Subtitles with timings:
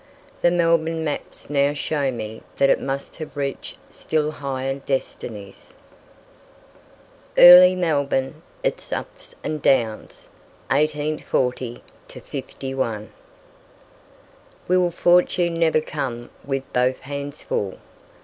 [0.41, 5.75] The Melbourne maps now show me that it must have reached still higher destinies.
[7.37, 10.29] EARLY MELBOURNE, ITS UPS AND DOWNS
[10.71, 11.83] 1840
[12.19, 13.11] 51.
[14.67, 17.77] "Will Fortune never come with both hands full?"